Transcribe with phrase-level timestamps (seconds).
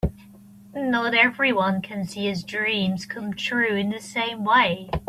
[0.73, 4.89] Not everyone can see his dreams come true in the same way.